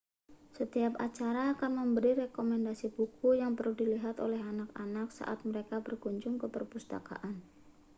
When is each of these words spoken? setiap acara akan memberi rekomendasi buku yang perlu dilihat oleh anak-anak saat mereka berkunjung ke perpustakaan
setiap 0.57 0.93
acara 1.07 1.41
akan 1.53 1.71
memberi 1.79 2.11
rekomendasi 2.25 2.87
buku 2.97 3.29
yang 3.41 3.51
perlu 3.57 3.73
dilihat 3.81 4.15
oleh 4.25 4.41
anak-anak 4.51 5.07
saat 5.17 5.37
mereka 5.49 5.77
berkunjung 5.87 6.35
ke 6.41 6.47
perpustakaan 6.55 7.35